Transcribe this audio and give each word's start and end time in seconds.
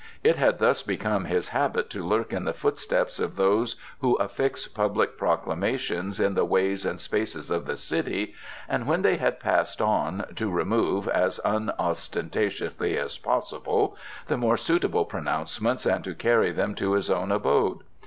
It 0.23 0.35
had 0.35 0.57
thus 0.57 0.81
become 0.81 1.25
his 1.25 1.49
habit 1.49 1.91
to 1.91 2.03
lurk 2.03 2.33
in 2.33 2.43
the 2.45 2.55
footsteps 2.55 3.19
of 3.19 3.35
those 3.35 3.75
who 3.99 4.15
affix 4.15 4.67
public 4.67 5.15
proclamations 5.15 6.19
in 6.19 6.33
the 6.33 6.43
ways 6.43 6.87
and 6.87 6.99
spaces 6.99 7.51
of 7.51 7.67
the 7.67 7.77
city, 7.77 8.33
and 8.67 8.87
when 8.87 9.03
they 9.03 9.17
had 9.17 9.39
passed 9.39 9.79
on 9.79 10.25
to 10.37 10.49
remove, 10.49 11.07
as 11.07 11.37
unostentatiously 11.45 12.97
as 12.97 13.19
possible, 13.19 13.95
the 14.25 14.37
more 14.37 14.57
suitable 14.57 15.05
pronouncements 15.05 15.85
and 15.85 16.03
to 16.05 16.15
carry 16.15 16.51
them 16.51 16.73
to 16.73 16.93
his 16.93 17.11
own 17.11 17.31
abode. 17.31 17.81